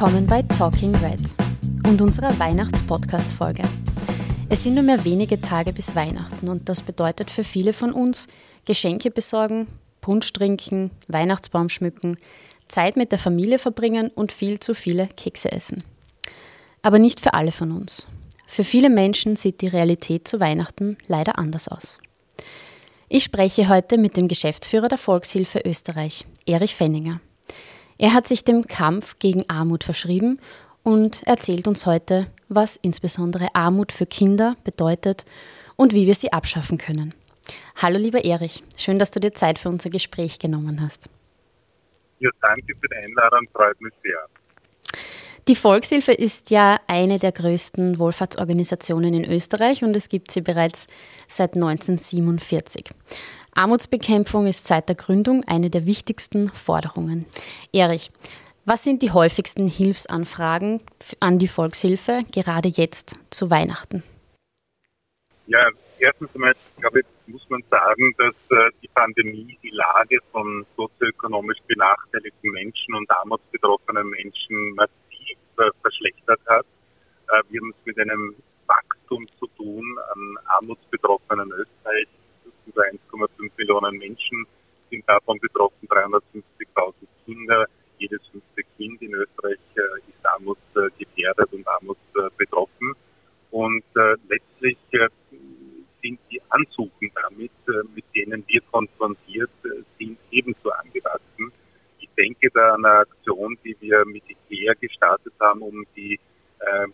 Willkommen 0.00 0.28
bei 0.28 0.42
Talking 0.42 0.94
Red 0.94 1.18
und 1.88 2.00
unserer 2.00 2.38
Weihnachts-Podcast-Folge. 2.38 3.64
Es 4.48 4.62
sind 4.62 4.74
nur 4.74 4.84
mehr 4.84 5.04
wenige 5.04 5.40
Tage 5.40 5.72
bis 5.72 5.96
Weihnachten 5.96 6.48
und 6.48 6.68
das 6.68 6.82
bedeutet 6.82 7.32
für 7.32 7.42
viele 7.42 7.72
von 7.72 7.92
uns 7.92 8.28
Geschenke 8.64 9.10
besorgen, 9.10 9.66
Punsch 10.00 10.32
trinken, 10.32 10.92
Weihnachtsbaum 11.08 11.68
schmücken, 11.68 12.16
Zeit 12.68 12.96
mit 12.96 13.10
der 13.10 13.18
Familie 13.18 13.58
verbringen 13.58 14.12
und 14.14 14.30
viel 14.30 14.60
zu 14.60 14.72
viele 14.72 15.08
Kekse 15.16 15.50
essen. 15.50 15.82
Aber 16.80 17.00
nicht 17.00 17.18
für 17.18 17.34
alle 17.34 17.50
von 17.50 17.72
uns. 17.72 18.06
Für 18.46 18.62
viele 18.62 18.90
Menschen 18.90 19.34
sieht 19.34 19.62
die 19.62 19.66
Realität 19.66 20.28
zu 20.28 20.38
Weihnachten 20.38 20.96
leider 21.08 21.40
anders 21.40 21.66
aus. 21.66 21.98
Ich 23.08 23.24
spreche 23.24 23.68
heute 23.68 23.98
mit 23.98 24.16
dem 24.16 24.28
Geschäftsführer 24.28 24.86
der 24.86 24.98
Volkshilfe 24.98 25.60
Österreich, 25.64 26.24
Erich 26.46 26.76
Fenninger. 26.76 27.20
Er 28.00 28.14
hat 28.14 28.28
sich 28.28 28.44
dem 28.44 28.64
Kampf 28.64 29.18
gegen 29.18 29.50
Armut 29.50 29.82
verschrieben 29.82 30.38
und 30.84 31.24
erzählt 31.24 31.66
uns 31.66 31.84
heute, 31.84 32.28
was 32.48 32.76
insbesondere 32.76 33.48
Armut 33.56 33.90
für 33.90 34.06
Kinder 34.06 34.56
bedeutet 34.62 35.24
und 35.74 35.92
wie 35.92 36.06
wir 36.06 36.14
sie 36.14 36.32
abschaffen 36.32 36.78
können. 36.78 37.12
Hallo 37.74 37.98
lieber 37.98 38.24
Erich, 38.24 38.62
schön, 38.76 39.00
dass 39.00 39.10
du 39.10 39.18
dir 39.18 39.34
Zeit 39.34 39.58
für 39.58 39.68
unser 39.68 39.90
Gespräch 39.90 40.38
genommen 40.38 40.80
hast. 40.80 41.10
Ja, 42.20 42.30
danke 42.40 42.72
für 42.80 42.88
die 42.88 43.04
Einladung, 43.04 43.48
freut 43.52 43.80
mich 43.80 43.92
sehr. 44.04 44.18
Die 45.48 45.56
Volkshilfe 45.56 46.12
ist 46.12 46.50
ja 46.50 46.78
eine 46.86 47.18
der 47.18 47.32
größten 47.32 47.98
Wohlfahrtsorganisationen 47.98 49.14
in 49.14 49.24
Österreich 49.24 49.82
und 49.82 49.96
es 49.96 50.08
gibt 50.08 50.30
sie 50.30 50.42
bereits 50.42 50.86
seit 51.26 51.54
1947. 51.54 52.90
Armutsbekämpfung 53.58 54.46
ist 54.46 54.68
seit 54.68 54.88
der 54.88 54.94
Gründung 54.94 55.42
eine 55.48 55.68
der 55.68 55.84
wichtigsten 55.84 56.48
Forderungen. 56.48 57.26
Erich, 57.72 58.12
was 58.64 58.84
sind 58.84 59.02
die 59.02 59.10
häufigsten 59.10 59.66
Hilfsanfragen 59.66 60.80
an 61.18 61.40
die 61.40 61.48
Volkshilfe, 61.48 62.22
gerade 62.30 62.68
jetzt 62.68 63.18
zu 63.30 63.50
Weihnachten? 63.50 64.04
Ja, 65.48 65.70
erstens 65.98 66.32
einmal, 66.36 66.54
glaube 66.78 67.00
ich, 67.00 67.06
muss 67.26 67.50
man 67.50 67.60
sagen, 67.68 68.14
dass 68.18 68.34
äh, 68.50 68.70
die 68.80 68.88
Pandemie 68.94 69.58
die 69.60 69.70
Lage 69.70 70.18
von 70.30 70.64
sozioökonomisch 70.76 71.58
benachteiligten 71.66 72.52
Menschen 72.52 72.94
und 72.94 73.10
armutsbetroffenen 73.10 74.08
Menschen 74.08 74.74
massiv 74.76 75.36
äh, 75.56 75.70
verschlechtert 75.82 76.40
hat. 76.46 76.66
Äh, 77.26 77.42
wir 77.48 77.60
haben 77.60 77.70
es 77.70 77.86
mit 77.86 77.98
einem 77.98 78.36
Wachstum 78.66 79.26
zu 79.40 79.48
tun 79.56 79.98
an 80.14 80.38
armutsbetroffenen 80.46 81.50
Österreich. 81.50 82.06
Über 82.68 82.82
1,5 82.82 83.50
Millionen 83.56 83.98
Menschen 83.98 84.46
sind 84.90 85.08
davon 85.08 85.38
betroffen, 85.40 85.88
350.000 85.88 86.92
Kinder. 87.24 87.66
Jedes 87.98 88.20
fünfte 88.30 88.62
Kind 88.76 89.02
in 89.02 89.14
Österreich 89.14 89.58
äh, 89.74 90.08
ist 90.08 90.24
armutsgefährdet 90.24 91.52
und 91.52 91.66
armutsbetroffen. 91.66 92.94
Und 93.50 93.84
letztlich 94.28 94.76
sind 96.02 96.18
die 96.30 96.40
Ansuchen 96.50 97.10
damit, 97.14 97.50
mit 97.94 98.04
denen 98.14 98.44
wir 98.46 98.60
konfrontiert 98.70 99.50
sind, 99.98 100.18
ebenso 100.30 100.70
angewachsen 100.70 101.50
denke 102.18 102.50
da 102.52 102.74
an 102.74 102.84
eine 102.84 102.98
Aktion, 102.98 103.56
die 103.64 103.76
wir 103.80 104.04
mit 104.04 104.24
IKEA 104.28 104.74
gestartet 104.74 105.32
haben, 105.40 105.62
um 105.62 105.86
die, 105.96 106.18
äh, 106.58 106.86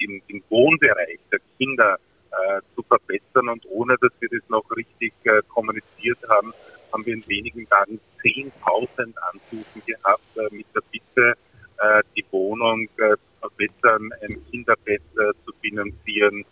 den, 0.00 0.20
den 0.28 0.42
Wohnbereich 0.48 1.20
der 1.30 1.38
Kinder 1.56 1.98
äh, 2.32 2.60
zu 2.74 2.82
verbessern. 2.82 3.48
Und 3.48 3.64
ohne 3.68 3.96
dass 4.00 4.12
wir 4.20 4.28
das 4.28 4.48
noch 4.48 4.64
richtig 4.76 5.12
äh, 5.24 5.42
kommuniziert 5.48 6.18
haben, 6.28 6.52
haben 6.92 7.06
wir 7.06 7.14
in 7.14 7.26
wenigen 7.28 7.68
Tagen 7.68 8.00
10.000 8.22 9.14
Anrufen 9.16 9.82
gehabt 9.86 10.36
äh, 10.36 10.54
mit 10.54 10.66
der 10.74 10.82
Bitte, 10.90 11.34
äh, 11.78 12.02
die 12.16 12.24
Wohnung 12.30 12.88
äh, 12.98 13.16
zu 13.16 13.18
verbessern, 13.40 14.10
ein 14.22 14.44
Kinderbett 14.50 15.02
äh, 15.16 15.32
zu 15.44 15.52
finanzieren, 15.60 16.44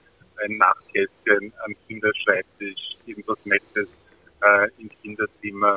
ein 0.43 0.57
Nachtkästchen 0.57 1.53
am 1.65 1.75
Kinderschreibtisch, 1.87 2.97
irgendwas 3.07 3.45
Nettes 3.47 3.89
im 4.79 4.89
Kinderzimmer 5.03 5.77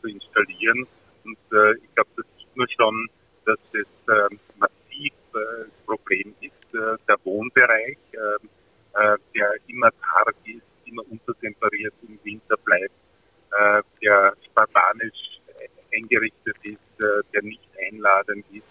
zu 0.00 0.08
installieren. 0.08 0.84
Und 1.24 1.38
ich 1.80 1.94
glaube, 1.94 2.10
das 2.16 2.26
sieht 2.36 2.56
man 2.56 2.66
schon, 2.76 3.08
dass 3.46 3.58
das 3.72 4.30
äh, 4.30 4.34
massiv 4.58 5.12
Problem 5.86 6.34
ist. 6.40 6.72
Der 6.72 7.16
Wohnbereich, 7.22 7.98
äh, 8.96 9.16
der 9.34 9.54
immer 9.68 9.90
karg 9.90 10.36
ist, 10.44 10.62
immer 10.86 11.02
untertemperiert 11.10 11.94
im 12.06 12.18
Winter 12.22 12.56
bleibt, 12.58 12.94
äh, 13.52 13.82
der 14.02 14.34
spartanisch 14.44 15.40
eingerichtet 15.94 16.56
ist, 16.62 17.00
äh, 17.00 17.22
der 17.32 17.42
nicht 17.42 17.68
einladend 17.88 18.44
ist. 18.52 18.66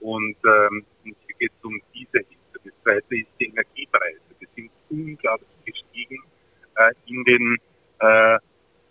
Und 0.00 0.36
ähm, 0.44 0.84
hier 1.02 1.14
geht 1.38 1.52
es 1.56 1.64
um 1.64 1.80
diese 1.94 2.18
Hilfe. 2.18 2.60
Das 2.64 2.72
zweite 2.82 3.16
ist 3.16 3.28
die 3.40 3.46
Energiepreise. 3.46 4.20
Die 4.40 4.48
sind 4.54 4.70
unglaublich 4.90 5.48
gestiegen 5.64 6.22
äh, 6.76 6.92
in 7.06 7.24
den 7.24 7.56
äh, 8.00 8.38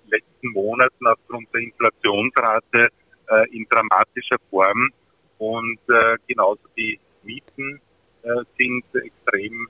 letzten 0.10 0.50
Monaten 0.50 1.08
aufgrund 1.08 1.54
der 1.54 1.62
Inflationsrate 1.62 2.90
äh, 3.30 3.56
in 3.56 3.66
dramatischer 3.70 4.38
Form. 4.50 4.90
Und 5.38 5.80
äh, 5.90 6.18
genauso 6.28 6.62
die 6.76 7.00
Mieten 7.24 7.80
äh, 8.24 8.30
sind 8.58 8.84
extrem 8.94 9.70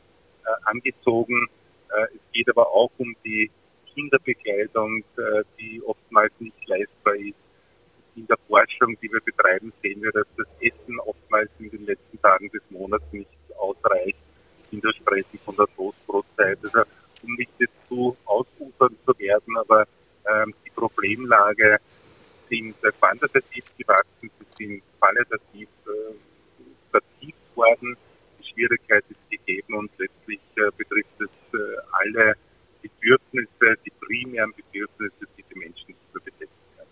äh, 0.77 0.87
angezogen. 0.87 1.47
Äh, 1.89 2.15
es 2.15 2.31
geht 2.33 2.49
aber 2.49 2.67
auch 2.67 2.91
um 2.97 3.15
die 3.25 3.49
Kinderbekleidung, 3.93 5.03
äh, 5.17 5.43
die 5.59 5.81
oftmals 5.83 6.31
nicht 6.39 6.67
leistbar 6.67 7.15
ist. 7.15 7.35
In 8.15 8.27
der 8.27 8.37
Forschung, 8.47 8.97
die 9.01 9.11
wir 9.11 9.21
betreiben, 9.21 9.71
sehen 9.81 10.01
wir, 10.01 10.11
dass 10.11 10.27
das 10.37 10.47
Essen 10.59 10.99
oftmals 10.99 11.49
in 11.59 11.69
den 11.69 11.85
letzten 11.85 12.19
Tagen 12.21 12.49
des 12.49 12.61
Monats 12.69 13.05
nicht 13.11 13.29
ausreicht. 13.57 14.17
Kinder 14.69 14.91
sprechen 14.93 15.39
von 15.45 15.55
der 15.55 15.67
Toastbrotzeit. 15.75 16.57
Also, 16.63 16.81
um 17.23 17.33
nicht 17.35 17.51
jetzt 17.59 17.87
zu 17.87 18.15
ausufern 18.25 18.95
zu 19.05 19.19
werden, 19.19 19.57
aber 19.57 19.87
ähm, 20.29 20.53
die 20.65 20.69
Problemlage 20.71 21.79
sind 22.49 22.75
äh, 22.83 22.91
quantitativ 22.99 23.65
gewachsen, 23.77 24.29
sie 24.57 24.65
sind 24.65 24.83
qualitativ 24.99 25.69
äh, 25.85 26.13
vertieft 26.91 27.55
worden. 27.55 27.97
Die 28.39 28.47
Schwierigkeit 28.47 29.03
ist 29.09 29.29
gegeben 29.29 29.73
und 29.73 29.91
letztlich 29.97 30.39
äh, 30.55 30.71
betrifft 30.77 31.19
es 31.19 31.29
äh, 31.53 31.57
alle 31.91 32.35
Bedürfnisse, 32.81 33.77
die 33.85 33.91
primären 33.99 34.53
Bedürfnisse, 34.55 35.27
die 35.37 35.43
die 35.51 35.59
Menschen 35.59 35.95
zu 36.13 36.19
bedecken 36.19 36.51
haben. 36.77 36.89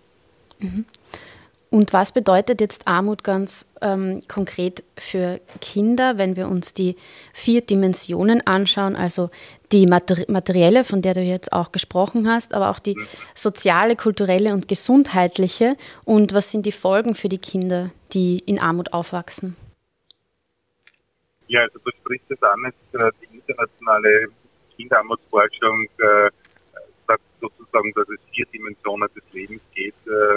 Mhm. 0.59 0.85
Und 1.69 1.84
was 1.95 2.11
bedeutet 2.11 2.59
jetzt 2.59 2.89
Armut 2.89 3.23
ganz 3.23 3.65
ähm, 3.81 4.21
konkret 4.27 4.83
für 4.97 5.39
Kinder, 5.61 6.17
wenn 6.17 6.35
wir 6.35 6.49
uns 6.49 6.73
die 6.73 6.97
vier 7.33 7.61
Dimensionen 7.61 8.45
anschauen, 8.45 8.97
also 8.97 9.29
die 9.71 9.87
materielle, 9.87 10.83
von 10.83 11.01
der 11.01 11.13
du 11.13 11.21
jetzt 11.21 11.53
auch 11.53 11.71
gesprochen 11.71 12.29
hast, 12.29 12.53
aber 12.53 12.69
auch 12.69 12.79
die 12.79 12.97
soziale, 13.33 13.95
kulturelle 13.95 14.51
und 14.51 14.67
gesundheitliche? 14.67 15.77
Und 16.03 16.33
was 16.33 16.51
sind 16.51 16.65
die 16.65 16.73
Folgen 16.73 17.15
für 17.15 17.29
die 17.29 17.37
Kinder, 17.37 17.91
die 18.11 18.39
in 18.39 18.59
Armut 18.59 18.91
aufwachsen? 18.91 19.55
Ja, 21.47 21.61
also 21.61 21.79
du 21.79 21.91
sprichst 21.95 22.29
es 22.29 22.43
an, 22.43 22.73
die 23.21 23.37
internationale 23.37 24.27
Kinderarmutsforschung 24.75 25.87
äh, 25.99 26.29
sagt 27.07 27.23
sozusagen, 27.39 27.93
dass 27.93 28.09
es 28.09 28.19
vier 28.33 28.45
Dimensionen 28.47 29.07
des 29.15 29.23
Lebens 29.31 29.61
geht, 29.73 29.95
äh, 30.07 30.35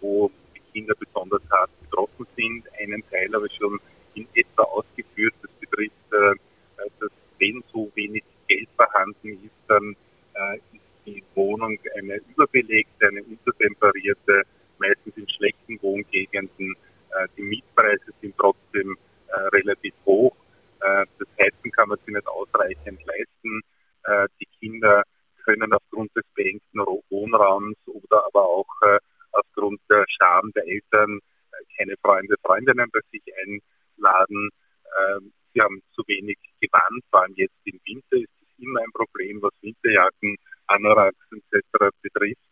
wo 0.00 0.30
Kinder 0.80 0.94
besonders 0.98 1.42
hart 1.50 1.70
betroffen 1.82 2.26
sind. 2.36 2.64
Einen 2.80 3.02
Teil 3.10 3.32
habe 3.34 3.46
ich 3.46 3.54
schon 3.56 3.78
in 4.14 4.26
etwa 4.34 4.62
ausgeführt. 4.62 5.34
Das 5.42 5.50
betrifft, 5.60 5.92
äh, 6.12 6.88
dass 7.00 7.10
wenn 7.38 7.62
so 7.72 7.90
wenig 7.94 8.24
Geld 8.48 8.68
vorhanden 8.76 9.44
ist, 9.44 9.52
dann 9.68 9.94
äh, 10.34 10.56
ist 10.56 10.84
die 11.06 11.22
Wohnung 11.34 11.78
eine 11.96 12.16
überbelegte, 12.16 13.08
eine 13.08 13.22
untertemperierte, 13.22 14.42
meistens 14.78 15.16
in 15.16 15.28
schlechten 15.28 15.80
Wohngegenden. 15.82 16.74
Äh, 17.14 17.28
die 17.36 17.42
Mietpreise 17.42 18.12
sind 18.22 18.34
trotzdem 18.38 18.96
äh, 19.28 19.40
relativ 19.56 19.94
hoch. 20.06 20.34
Äh, 20.80 21.04
das 21.18 21.28
Heizen 21.38 21.70
kann 21.72 21.90
man 21.90 21.98
sich 21.98 22.14
nicht 22.14 22.26
ausreichend 22.26 23.00
leisten. 23.04 23.60
Äh, 24.04 24.28
die 24.40 24.48
Kinder 24.58 25.02
können 25.44 25.72
aufgrund 25.72 26.14
des 26.16 26.24
beengten 26.34 26.80
Wohnraums 27.10 27.76
oder 27.86 28.24
aber 28.26 28.44
auch 28.48 28.68
äh, 28.82 28.98
aufgrund 29.32 29.80
der 29.90 30.04
Scham 30.08 30.50
der 30.54 30.66
Eltern 30.66 31.18
äh, 31.52 31.76
keine 31.76 31.96
Freunde, 32.02 32.34
Freundinnen 32.60 32.90
bei 32.92 33.00
sich 33.10 33.22
einladen. 33.36 34.50
Ähm, 34.98 35.32
sie 35.52 35.60
haben 35.60 35.82
zu 35.92 36.02
wenig 36.06 36.38
Gewand, 36.60 37.02
vor 37.10 37.22
allem 37.22 37.34
jetzt 37.36 37.56
im 37.64 37.80
Winter 37.84 38.16
ist 38.16 38.36
es 38.42 38.48
immer 38.58 38.80
ein 38.80 38.92
Problem, 38.92 39.40
was 39.40 39.52
Winterjacken, 39.62 40.36
Anoraks 40.66 41.26
etc. 41.32 41.88
betrifft. 42.02 42.42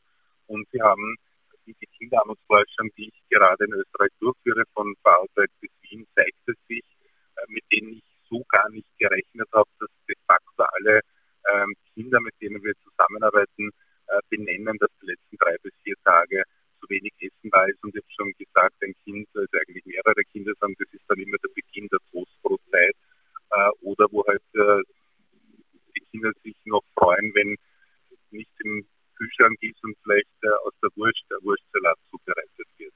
Und 0.46 0.66
sie 0.72 0.80
haben 0.80 1.16
die 1.66 1.86
Kinderarmutsforschung, 1.98 2.88
die 2.96 3.08
ich 3.08 3.22
gerade 3.28 3.64
in 3.66 3.74
Österreich 3.74 4.12
durchführe, 4.20 4.64
von 4.72 4.94
Vorarlberg 5.02 5.50
bis 5.60 5.70
Wien, 5.82 6.06
zeigt 6.14 6.38
es 6.46 6.56
sich, 6.66 6.84
äh, 7.36 7.44
mit 7.48 7.64
denen 7.70 7.92
ich 7.92 8.04
so 8.30 8.42
gar 8.48 8.70
nicht 8.70 8.88
gerechnet 8.98 9.48
habe, 9.52 9.68
dass 9.78 9.90
de 10.08 10.14
facto 10.26 10.62
alle 10.62 11.00
ähm, 11.52 11.74
Kinder, 11.92 12.20
mit 12.20 12.34
denen 12.40 12.62
wir 12.62 12.72
zusammenarbeiten, 12.82 13.70
äh, 14.06 14.20
benennen, 14.30 14.78
dass 14.78 14.90
die 15.02 15.06
letzten 15.06 15.36
drei 15.36 15.56
bis 15.62 15.74
vier 15.84 15.96
Tage 16.04 16.42
zu 16.80 16.88
wenig 16.88 17.12
Essen 17.48 17.50
da 17.50 17.64
ist. 17.64 17.82
Und 17.82 17.94
ich 17.94 18.02
habe 18.02 18.12
schon 18.14 18.32
gesagt, 18.38 18.74
ein 18.82 18.94
Kind, 19.04 19.28
also 19.34 19.58
eigentlich 19.58 19.84
mehrere 19.86 20.22
Kinder 20.32 20.52
sagen, 20.60 20.74
das 20.78 20.88
ist 20.92 21.04
dann 21.08 21.18
immer 21.18 21.36
der 21.38 21.50
Beginn 21.54 21.88
der 21.88 21.98
Toastbrotzeit. 22.10 22.96
Äh, 23.50 23.70
oder 23.82 24.06
wo 24.10 24.24
halt 24.26 24.42
äh, 24.54 24.82
die 25.96 26.04
Kinder 26.10 26.32
sich 26.42 26.56
noch 26.64 26.82
freuen, 26.94 27.32
wenn 27.34 27.56
nicht 28.30 28.50
im 28.64 28.86
Kühlschrank 29.16 29.56
ist 29.62 29.82
und 29.82 29.96
vielleicht 30.02 30.28
äh, 30.42 30.48
aus 30.64 30.74
der 30.82 30.90
Wurst 30.96 31.24
der 31.30 31.38
Wurstsalat 31.42 31.98
zubereitet 32.10 32.68
wird. 32.76 32.92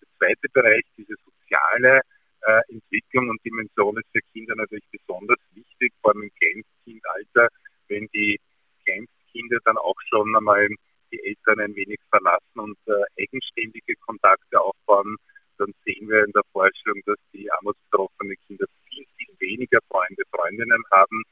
Der 0.00 0.08
zweite 0.18 0.48
Bereich, 0.52 0.84
diese 0.96 1.14
soziale 1.24 2.00
äh, 2.42 2.60
Entwicklung 2.68 3.28
und 3.28 3.44
Dimension 3.44 3.98
ist 3.98 4.08
für 4.12 4.22
Kinder 4.32 4.54
natürlich 4.56 4.88
besonders 4.90 5.38
wichtig, 5.52 5.92
vor 6.00 6.12
allem 6.12 6.22
im 6.22 6.32
Kleinstkindalter, 6.34 7.48
wenn 7.88 8.08
die 8.14 8.40
Kleinstkinder 8.84 9.58
dann 9.64 9.76
auch 9.76 9.96
schon 10.08 10.34
einmal 10.34 10.68
die 11.12 11.22
Eltern 11.24 11.60
ein 11.60 11.74
wenig 11.74 12.00
verlassen 12.08 12.58
und 12.58 12.78
äh, 12.86 13.22
eigenständige 13.22 13.94
Kontakte 13.96 14.60
aufbauen, 14.60 15.16
dann 15.58 15.72
sehen 15.84 16.08
wir 16.08 16.24
in 16.24 16.32
der 16.32 16.44
Forschung, 16.52 17.00
dass 17.06 17.18
die 17.32 17.50
armutsbetroffenen 17.52 18.36
Kinder 18.46 18.66
viel, 18.88 19.04
viel 19.16 19.34
weniger 19.38 19.80
Freunde, 19.88 20.22
Freundinnen 20.30 20.82
haben. 20.90 21.22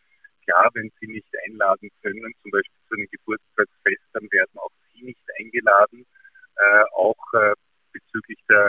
Klar, 0.44 0.70
wenn 0.74 0.90
sie 1.00 1.06
nicht 1.06 1.28
einladen 1.46 1.90
können, 2.02 2.32
zum 2.42 2.50
Beispiel 2.50 2.80
zu 2.88 2.94
einem 2.94 3.08
Geburtstagsfest, 3.10 4.04
dann 4.12 4.30
werden 4.30 4.58
auch 4.58 4.72
sie 4.92 5.04
nicht 5.04 5.24
eingeladen. 5.38 6.04
Äh, 6.56 6.84
auch 6.94 7.32
äh, 7.34 7.54
bezüglich 7.92 8.38
der 8.48 8.68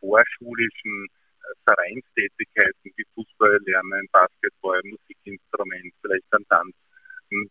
vorschulischen 0.00 1.06
äh, 1.06 1.54
Vereinstätigkeiten 1.64 2.92
wie 2.96 3.04
Fußball 3.14 3.58
lernen, 3.64 4.08
Basketball, 4.12 4.80
Musikinstrument, 4.84 5.94
vielleicht 6.02 6.26
dann 6.30 6.44
Tanz 6.48 6.74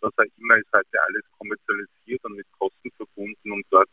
was 0.02 0.14
auch 0.18 0.38
immer, 0.38 0.58
ist 0.58 0.72
heute 0.74 1.02
alles 1.08 1.24
kommerzialisiert 1.38 2.24
und 2.24 2.36
mit 2.36 2.48
Kosten 2.58 2.92
verbunden 2.98 3.52
und 3.52 3.66
dort 3.70 3.90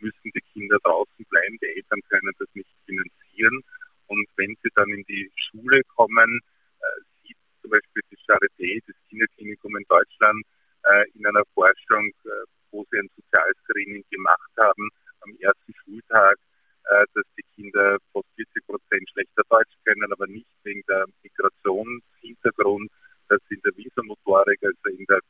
müssen 0.00 0.30
die 0.34 0.44
Kinder 0.52 0.78
draußen 0.82 1.24
bleiben. 1.30 1.58
Die 1.62 1.76
Eltern 1.76 2.00
können 2.08 2.32
das 2.38 2.48
nicht 2.54 2.70
finanzieren. 2.84 3.62
Und 4.06 4.26
wenn 4.36 4.54
sie 4.62 4.70
dann 4.74 4.90
in 4.90 5.04
die 5.04 5.30
Schule 5.36 5.82
kommen, 5.94 6.40
äh, 6.80 7.00
sieht 7.22 7.36
zum 7.62 7.70
Beispiel 7.70 8.02
die 8.10 8.18
Charité, 8.18 8.82
das 8.86 8.96
Kinderklinikum 9.08 9.76
in 9.76 9.84
Deutschland, 9.88 10.44
äh, 10.84 11.04
in 11.14 11.26
einer 11.26 11.44
Forschung, 11.54 12.12
äh, 12.24 12.44
wo 12.70 12.84
sie 12.90 12.98
ein 12.98 13.10
Sozialscreening 13.16 14.04
gemacht 14.10 14.50
haben, 14.58 14.88
am 15.22 15.36
ersten 15.40 15.74
Schultag, 15.84 16.38
äh, 16.84 17.04
dass 17.14 17.24
die 17.36 17.44
Kinder 17.54 17.98
fast 18.12 18.28
40 18.36 18.66
Prozent 18.66 19.10
schlechter 19.10 19.42
Deutsch 19.48 19.74
können, 19.84 20.12
aber 20.12 20.26
nicht 20.26 20.46
wegen 20.62 20.82
der 20.88 21.06
Migrationshintergrund, 21.22 22.90
dass 23.28 23.40
sie 23.48 23.56
in 23.56 23.62
der 23.62 23.76
Visamotorik, 23.76 24.62
also 24.62 24.96
in 24.96 25.04
der 25.06 25.20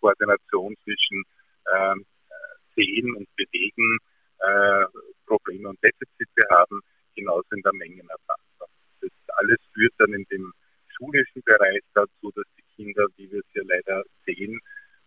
Koordination 0.00 0.74
zwischen 0.84 1.24
ähm, 1.74 2.04
Sehen 2.74 3.14
und 3.16 3.28
Bewegen 3.36 3.98
äh, 4.38 4.84
Probleme 5.26 5.68
und 5.70 5.82
Defizite 5.82 6.46
haben, 6.50 6.80
genauso 7.14 7.48
in 7.52 7.62
der 7.62 7.72
Mengenerfassung. 7.72 8.68
Das 9.00 9.10
alles 9.36 9.58
führt 9.72 9.94
dann 9.98 10.12
in 10.12 10.24
dem 10.30 10.52
schulischen 10.96 11.42
Bereich 11.42 11.82
dazu, 11.94 12.30
dass 12.34 12.44
die 12.58 12.64
Kinder, 12.76 13.06
wie 13.16 13.30
wir 13.30 13.40
es 13.40 13.54
ja 13.54 13.62
leider 13.64 14.04
sehen, 14.24 14.60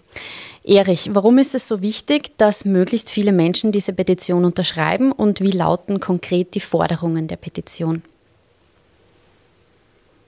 Erich, 0.64 1.10
warum 1.12 1.38
ist 1.38 1.54
es 1.54 1.66
so 1.66 1.80
wichtig, 1.80 2.36
dass 2.36 2.64
möglichst 2.64 3.10
viele 3.10 3.32
Menschen 3.32 3.72
diese 3.72 3.92
Petition 3.92 4.44
unterschreiben 4.44 5.12
und 5.12 5.40
wie 5.40 5.50
lauten 5.50 6.00
konkret 6.00 6.54
die 6.54 6.60
Forderungen 6.60 7.26
der 7.26 7.36
Petition? 7.36 8.02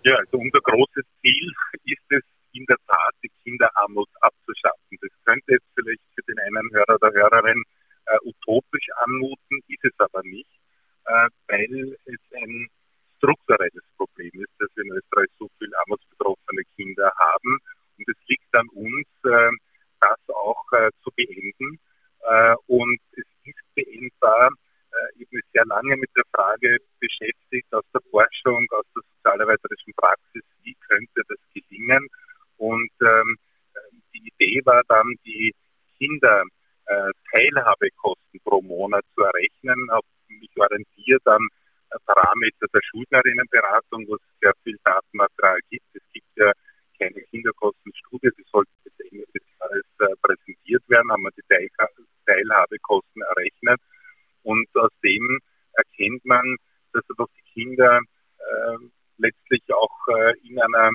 Ja, 0.02 0.16
also 0.16 0.38
unser 0.38 0.60
großes 0.60 1.04
Ziel 1.20 1.52
ist 1.84 2.08
es 2.08 2.22
in 2.52 2.64
der 2.66 2.78
Tat, 2.86 3.14
die 3.22 3.30
Kinderarmut 3.44 4.08
abzuschaffen. 4.20 4.98
Das 5.00 5.10
könnte 5.24 5.52
jetzt 5.52 5.66
vielleicht 5.74 6.00
für 6.14 6.22
den 6.22 6.38
einen 6.38 6.70
Hörer 6.72 6.94
oder 6.94 7.12
Hörerin 7.12 7.62
äh, 8.06 8.16
utopisch 8.24 8.88
anmuten, 9.04 9.60
ist 9.68 9.84
es 9.84 9.92
aber 9.98 10.22
nicht, 10.24 10.50
äh, 11.04 11.28
weil 11.48 11.96
es 12.06 12.20
ein 12.42 12.68
strukturelles 13.18 13.84
Problem 13.96 14.32
ist, 14.34 14.52
dass 14.58 14.70
wir 14.74 14.84
in 14.84 14.92
Österreich 14.92 15.28
so 15.38 15.48
viele 15.58 15.76
armutsbetroffene 15.78 16.62
Kinder 16.76 17.12
haben. 17.18 17.58
Und 17.98 18.08
es 18.08 18.16
liegt 18.26 18.54
an 18.54 18.68
uns, 18.70 19.06
äh, 19.24 19.50
auch 20.40 20.64
äh, 20.72 20.90
zu 21.02 21.10
beenden. 21.14 21.78
Äh, 22.22 22.54
und 22.66 23.00
es 23.12 23.24
ist 23.44 23.74
beendbar. 23.74 24.50
Äh, 24.92 25.22
ich 25.22 25.30
mich 25.30 25.44
sehr 25.52 25.64
lange 25.66 25.96
mit 25.96 26.10
der 26.16 26.24
Frage 26.34 26.78
beschäftigt, 26.98 27.72
aus 27.72 27.84
der 27.94 28.00
Forschung, 28.10 28.66
aus 28.70 28.84
der 28.94 29.02
sozialarbeiterischen 29.02 29.94
Praxis, 29.96 30.42
wie 30.62 30.76
könnte 30.88 31.22
das 31.28 31.38
gelingen. 31.54 32.08
Und 32.56 32.90
ähm, 33.02 33.36
die 34.12 34.28
Idee 34.28 34.60
war 34.64 34.82
dann, 34.88 35.14
die 35.24 35.54
Kinder 35.98 36.44
äh, 36.86 37.10
Teilhabekosten 37.30 38.40
pro 38.44 38.60
Monat 38.62 39.04
zu 39.14 39.22
errechnen. 39.22 39.90
Auf 39.90 40.04
mich 40.28 40.50
orientiert 40.56 41.26
an 41.26 41.48
Parameter 42.06 42.66
der 42.72 42.80
Schuldnerinnenberatung, 42.82 44.06
wo 44.06 44.14
es 44.14 44.22
sehr 44.40 44.52
viel 44.62 44.78
Datenmaterial 44.84 45.58
gibt. 45.70 45.86
Es 45.94 46.02
gibt 46.12 46.28
ja 46.36 46.52
keine 46.98 47.20
Kinderkostenstudie, 47.22 48.30
die 48.36 48.44
sollte 48.52 48.70
bis 48.84 48.92
Ende 49.10 49.24
des 49.34 49.42
Jahres 49.58 49.84
äh, 50.00 50.16
haben 51.10 51.22
wir 51.22 51.30
die 51.36 51.42
Teil 51.48 51.68
Teilhabekosten 52.26 53.22
errechnet. 53.22 53.80
Und 54.42 54.66
aus 54.74 54.90
dem 55.04 55.38
erkennt 55.74 56.24
man, 56.24 56.56
dass 56.92 57.04
doch 57.16 57.28
die 57.36 57.52
Kinder 57.52 58.00
äh, 58.38 58.76
letztlich 59.18 59.62
auch 59.72 59.96
äh, 60.08 60.34
in 60.48 60.60
einer 60.60 60.90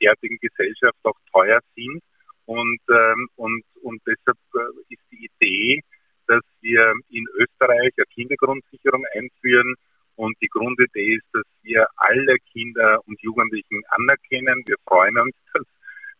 derartigen 0.00 0.38
Gesellschaft 0.40 0.98
auch 1.02 1.18
teuer 1.32 1.60
sind. 1.74 2.02
Und, 2.46 2.80
ähm, 2.88 3.28
und, 3.36 3.64
und 3.82 4.00
deshalb 4.06 4.38
äh, 4.54 4.94
ist 4.94 5.02
die 5.10 5.28
Idee, 5.28 5.80
dass 6.28 6.42
wir 6.60 6.94
in 7.10 7.26
Österreich 7.34 7.92
eine 7.96 8.06
Kindergrundsicherung 8.14 9.04
einführen, 9.14 9.74
und 10.16 10.34
die 10.40 10.48
Grundidee 10.48 11.16
ist, 11.16 11.26
dass 11.32 11.44
wir 11.62 11.86
alle 11.96 12.36
Kinder 12.52 13.00
und 13.06 13.20
Jugendlichen 13.22 13.82
anerkennen. 13.88 14.62
Wir 14.66 14.76
freuen 14.88 15.18
uns, 15.18 15.34
dass 15.52 15.66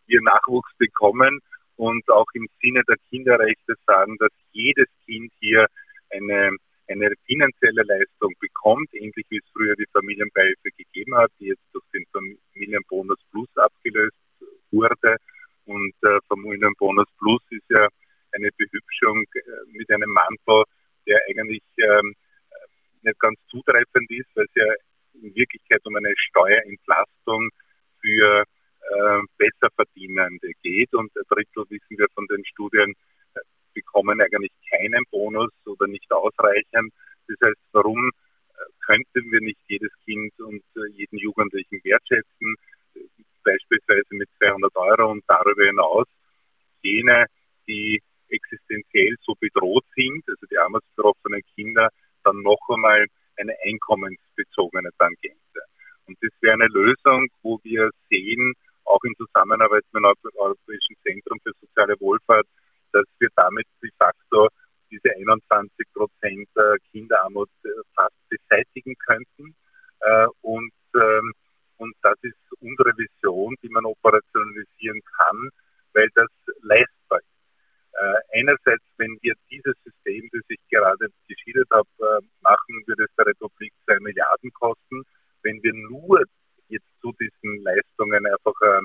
wir 0.05 0.21
Nachwuchs 0.21 0.71
bekommen 0.77 1.39
und 1.75 2.07
auch 2.09 2.27
im 2.33 2.47
Sinne 2.61 2.83
der 2.87 2.97
Kinderrechte 3.09 3.75
sagen, 3.85 4.15
dass 4.19 4.31
jedes 4.51 4.87
Kind 5.05 5.31
hier 5.39 5.67
eine, 6.87 7.13
finanzielle 7.25 7.83
Leistung 7.83 8.33
bekommt, 8.39 8.93
ähnlich 8.93 9.25
wie 9.29 9.37
es 9.37 9.49
früher 9.53 9.75
die 9.75 9.87
Familienbeihilfe 9.91 10.69
gegeben 10.77 11.15
hat, 11.15 11.31
die 11.39 11.47
jetzt 11.47 11.63
durch 11.73 11.85
den 11.93 12.05
Familienbonus 12.11 13.19
Plus 13.31 13.49
abgelöst 13.55 14.15
wurde. 14.71 15.17
Und 15.65 15.93
äh, 16.03 16.19
Familienbonus 16.27 17.07
Plus 17.19 17.41
ist 17.49 17.69
ja 17.69 17.87
eine 18.33 18.49
Behübschung 18.57 19.23
äh, 19.35 19.41
mit 19.71 19.89
einem 19.91 20.09
Mantel, 20.09 20.63
der 21.05 21.19
eigentlich 21.29 21.63
ähm, 21.77 22.13
nicht 23.01 23.19
ganz 23.19 23.39
zutreffend 23.49 24.09
ist, 24.11 24.29
weil 24.35 24.45
es 24.45 24.55
ja 24.55 24.73
in 25.21 25.35
Wirklichkeit 25.35 25.81
um 25.85 25.95
eine 25.95 26.13
Steuerentlastung 26.15 27.49
für 28.01 28.43
äh, 28.43 29.19
Besserverdienende 29.37 30.51
geht. 30.61 30.93
Und 30.93 31.15
ein 31.15 31.23
Drittel, 31.29 31.65
wissen 31.69 31.97
wir 31.97 32.07
von 32.13 32.25
den 32.27 32.45
Studien, 32.45 32.91
äh, 32.91 33.16
bekommen 33.97 34.21
eigentlich 34.21 34.51
keinen 34.69 35.03
Bonus 35.11 35.51
oder 35.65 35.87
nicht 35.87 36.11
ausreichend. 36.11 36.93
Das 37.27 37.37
heißt, 37.43 37.59
warum 37.71 37.97
äh, 37.97 38.63
könnten 38.85 39.31
wir 39.31 39.41
nicht 39.41 39.59
jedes 39.67 39.91
Kind 40.05 40.33
und 40.39 40.63
äh, 40.75 40.87
jeden 40.93 41.17
Jugendlichen 41.17 41.81
wertschätzen, 41.83 42.55
beispielsweise 43.43 44.07
mit 44.11 44.29
200 44.37 44.75
Euro 44.75 45.11
und 45.11 45.23
darüber 45.27 45.65
hinaus 45.65 46.05
jene, 46.83 47.25
die 47.67 48.01
existenziell 48.29 49.15
so 49.21 49.33
bedroht 49.39 49.85
sind, 49.95 50.23
also 50.27 50.45
die 50.51 50.57
armutsbetroffenen 50.57 51.41
Kinder, 51.55 51.89
dann 52.23 52.41
noch 52.41 52.59
einmal 52.69 53.05
eine 53.37 53.53
einkommensbezogene 53.63 54.89
Tangente. 54.97 55.61
Und 56.05 56.17
das 56.21 56.31
wäre 56.41 56.53
eine 56.53 56.67
Lösung, 56.67 57.27
wo 57.41 57.59
wir 57.63 57.89
sehen, 58.09 58.53
auch 58.85 59.03
in 59.03 59.15
Zusammenarbeit 59.15 59.83
mit 59.91 60.03
dem 60.03 60.31
Europäischen 60.35 60.95
Zentrum 61.03 61.39
für 61.43 61.51
soziale 61.59 61.95
Wohlfahrt, 61.99 62.47
dass 62.91 63.05
wir 63.19 63.29
damit 63.35 63.67
de 63.81 63.89
facto 63.97 64.47
diese 64.89 65.09
21 65.15 65.85
Prozent 65.93 66.49
Kinderarmut 66.91 67.49
äh, 67.63 67.69
fast 67.95 68.15
beseitigen 68.29 68.95
könnten. 69.05 69.55
Äh, 69.99 70.27
und, 70.41 70.71
ähm, 70.95 71.33
und 71.77 71.95
das 72.01 72.15
ist 72.21 72.37
unsere 72.59 72.91
Vision, 72.97 73.55
die 73.61 73.69
man 73.69 73.85
operationalisieren 73.85 75.01
kann, 75.17 75.49
weil 75.93 76.07
das 76.15 76.29
leistbar 76.61 77.19
ist. 77.19 77.37
Äh, 77.93 78.39
einerseits, 78.39 78.83
wenn 78.97 79.17
wir 79.21 79.33
dieses 79.49 79.75
System, 79.83 80.29
das 80.31 80.43
ich 80.47 80.59
gerade 80.69 81.07
geschildert 81.27 81.69
habe, 81.71 82.21
machen, 82.41 82.83
würde 82.85 83.03
es 83.03 83.15
der 83.17 83.25
Republik 83.25 83.73
2 83.85 83.99
Milliarden 83.99 84.51
kosten. 84.53 85.03
Wenn 85.43 85.61
wir 85.63 85.73
nur 85.73 86.23
jetzt 86.69 86.87
zu 87.01 87.13
diesen 87.19 87.63
Leistungen 87.63 88.25
einfach 88.25 88.59
äh, 88.61 88.81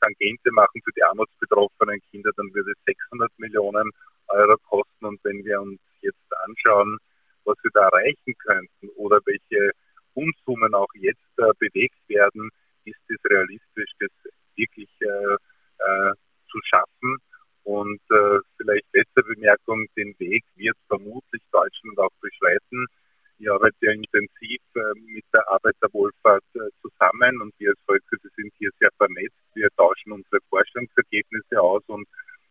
Tangente 0.00 0.50
machen 0.52 0.80
für 0.84 0.92
die 0.96 1.02
armutsbetroffenen 1.02 2.00
Kinder, 2.10 2.30
dann 2.36 2.52
würde 2.54 2.72
es 2.72 2.84
600 2.86 3.30
Millionen 3.38 3.90
Euro 4.28 4.56
kosten. 4.68 5.06
Und 5.06 5.20
wenn 5.24 5.44
wir 5.44 5.60
uns 5.60 5.80
jetzt 6.00 6.32
anschauen, 6.44 6.98
was 7.44 7.56
wir 7.62 7.70
da 7.74 7.88
erreichen 7.88 8.34
könnten 8.46 8.88
oder 8.96 9.20
welche 9.24 9.72
Unsummen 10.14 10.74
auch 10.74 10.92
jetzt 10.94 11.38
äh, 11.38 11.52
bewegt 11.58 11.98
werden, 12.08 12.50
ist 12.84 13.00
es 13.08 13.18
realistisch, 13.30 13.90
das 13.98 14.10
wirklich 14.56 14.90
äh, 15.00 15.34
äh, 15.78 16.12
zu 16.50 16.58
schaffen. 16.64 17.16
Und 17.64 18.00
äh, 18.10 18.38
vielleicht 18.56 18.86
letzte 18.92 19.22
Bemerkung, 19.22 19.86
den 19.96 20.14
Weg 20.18 20.44
wird 20.56 20.76
vermutlich 20.88 21.42
Deutschland 21.52 21.98
auch 21.98 22.10
beschreiten. 22.20 22.86
Ich 23.38 23.50
arbeite 23.50 23.76
ja 23.80 23.92
intensiv 23.92 24.60
äh, 24.74 24.80
mit 25.06 25.24
der 25.32 25.48
Arbeiterwohlfahrt 25.48 26.44
äh, 26.54 26.70
zusammen 26.80 27.40
und 27.40 27.54
wir 27.58 27.70
als 27.70 27.80
Volkswirte 27.86 28.28
sind 28.36 28.52
hier 28.58 28.70
sehr 28.78 28.90
vernetzt. 28.96 29.41
Tauschen 29.82 30.12
unsere 30.12 30.40
Forschungsergebnisse 30.48 31.60
aus 31.60 31.82
und 31.88 32.06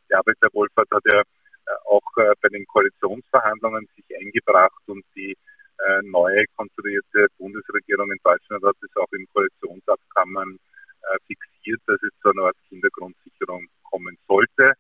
die 0.10 0.16
Arbeiterwohlfahrt 0.16 0.90
hat 0.92 1.04
ja 1.06 1.22
äh, 1.22 1.72
auch 1.86 2.04
äh, 2.18 2.34
bei 2.42 2.50
den 2.50 2.66
Koalitionsverhandlungen 2.66 3.88
sich 3.96 4.06
eingebracht 4.20 4.84
und 4.88 5.04
die 5.16 5.32
äh, 5.32 6.02
neue 6.04 6.44
konstruierte 6.58 7.28
Bundesregierung 7.38 8.12
in 8.12 8.20
Deutschland 8.24 8.64
hat 8.64 8.76
es 8.82 8.96
auch 8.98 9.12
im 9.12 9.26
Koalitionsabkommen 9.34 10.60
fixiert, 11.26 11.82
dass 11.88 11.98
es 12.04 12.12
zu 12.22 12.30
einer 12.30 12.44
Art 12.44 12.56
Kindergrundsicherung 12.70 13.68
kommen 13.90 14.16
sollte. 14.28 14.74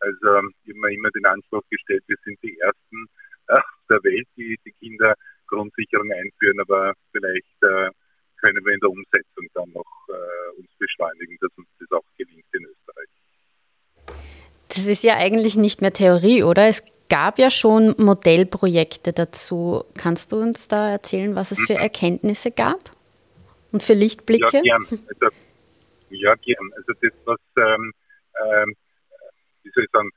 Also 0.00 0.36
habe 0.36 0.48
mir 0.64 0.90
immer 0.90 1.10
den 1.10 1.26
Anspruch 1.26 1.62
gestellt, 1.68 2.02
wir 2.06 2.16
sind 2.24 2.42
die 2.42 2.58
Ersten 2.58 3.06
der 3.90 4.02
Welt, 4.02 4.26
die 4.38 4.58
die 4.64 4.72
Kindergrundsicherung 4.72 6.10
einführen, 6.10 6.60
aber 6.60 6.94
vielleicht 7.12 7.60
können 7.60 8.64
wir 8.64 8.72
in 8.72 8.80
der 8.80 8.90
Umsetzung 8.90 9.46
dann 9.52 9.70
noch 9.74 9.95
beschleunigen, 10.86 11.36
dass 11.40 11.50
uns 11.56 11.68
das 11.80 11.90
auch 11.92 12.04
gelingt 12.16 12.46
in 12.52 12.64
Österreich. 12.64 13.08
Das 14.68 14.86
ist 14.86 15.04
ja 15.04 15.16
eigentlich 15.16 15.56
nicht 15.56 15.80
mehr 15.80 15.92
Theorie, 15.92 16.42
oder? 16.42 16.68
Es 16.68 16.82
gab 17.08 17.38
ja 17.38 17.50
schon 17.50 17.94
Modellprojekte 17.98 19.12
dazu. 19.12 19.84
Kannst 19.96 20.32
du 20.32 20.36
uns 20.36 20.68
da 20.68 20.90
erzählen, 20.90 21.34
was 21.34 21.52
es 21.52 21.60
für 21.66 21.74
mhm. 21.74 21.80
Erkenntnisse 21.80 22.50
gab 22.50 22.90
und 23.72 23.82
für 23.82 23.94
Lichtblicke? 23.94 24.60
Ja, 24.64 24.78
gern. 24.78 24.86
Also, 24.90 25.36
ja, 26.10 26.34
gern. 26.34 26.72
Also 26.76 26.92
das, 27.00 27.12
was, 27.24 27.40
ähm, 27.58 27.92
ähm, 28.42 28.74
wie 29.62 29.70
soll 29.74 29.84
ich 29.84 29.90
sagen, 29.92 30.10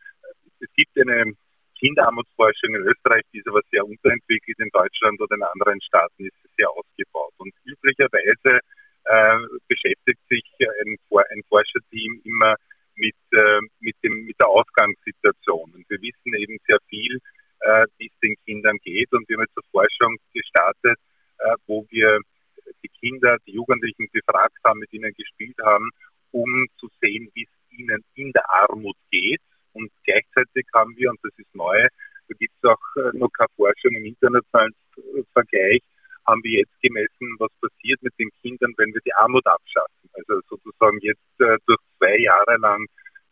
es 0.59 0.69
gibt 0.75 0.97
eine 0.99 1.33
Kinderarmutsforschung 1.79 2.75
in 2.75 2.81
Österreich, 2.81 3.23
die 3.33 3.39
ist 3.39 3.47
aber 3.47 3.61
sehr 3.71 3.85
unterentwickelt. 3.85 4.59
In 4.59 4.69
Deutschland 4.73 5.21
oder 5.21 5.35
in 5.35 5.43
anderen 5.43 5.81
Staaten 5.81 6.25
ist 6.25 6.35
sie 6.43 6.49
sehr 6.57 6.69
ausgebaut. 6.69 7.33
Und 7.37 7.53
üblicherweise 7.63 8.59
beschäftigt 9.67 10.19
sich 10.29 10.43
ein, 10.59 10.97
ein 11.11 11.43
Forscherteam 11.49 12.21
immer 12.23 12.55
mit, 12.99 13.15
äh, 13.31 13.59
mit, 13.79 13.95
dem, 14.03 14.25
mit 14.25 14.35
der 14.39 14.47
Ausgangssituation. 14.47 15.71
Und 15.73 15.89
wir 15.89 16.01
wissen 16.01 16.33
eben 16.35 16.57
sehr 16.67 16.77
viel, 16.89 17.19
äh, 17.61 17.85
wie 17.97 18.07
es 18.07 18.19
den 18.21 18.35
Kindern 18.45 18.77
geht. 18.83 19.11
Und 19.11 19.27
wir 19.27 19.37
haben 19.37 19.45
jetzt 19.47 19.57
eine 19.57 19.71
Forschung 19.71 20.17
gestartet, 20.33 20.99
äh, 21.39 21.55
wo 21.65 21.85
wir 21.89 22.19
die 22.83 22.89
Kinder, 22.99 23.37
die 23.47 23.53
Jugendlichen 23.53 24.07
befragt 24.11 24.57
haben, 24.63 24.79
mit 24.79 24.93
ihnen 24.93 25.13
gespielt 25.13 25.57
haben, 25.63 25.89
um 26.31 26.67
zu 26.77 26.89
sehen, 27.01 27.29
wie 27.33 27.43
es 27.43 27.79
ihnen 27.79 28.03
in 28.15 28.31
der 28.33 28.43
Armut 28.49 28.97
geht. 29.09 29.41
Und 29.73 29.91
gleichzeitig 30.03 30.67
haben 30.73 30.95
wir, 30.97 31.09
und 31.09 31.19
das 31.23 31.33
ist 31.37 31.55
neu, 31.55 31.87
da 32.27 32.35
gibt 32.37 32.53
es 32.61 32.69
auch 32.69 32.95
äh, 32.97 33.17
noch 33.17 33.31
keine 33.31 33.49
Forschung 33.55 33.95
im 33.95 34.05
internationalen 34.05 34.73
Vergleich, 35.33 35.81
haben 36.29 36.43
wir 36.43 36.59
jetzt 36.59 36.81
gemessen, 36.81 37.35
was 37.39 37.51
passiert 37.59 38.01
mit 38.01 38.13
den 38.19 38.29
Kindern, 38.41 38.73
wenn 38.77 38.93
wir 38.93 39.01
die 39.01 39.13
Armut 39.13 39.45
abschaffen. 39.45 40.09
Also 40.13 40.41
sozusagen 40.47 40.99
jetzt 41.01 41.33
äh, 41.39 41.57
durch 41.65 41.79
zwei 41.97 42.17
Jahre 42.17 42.57
lang 42.57 42.85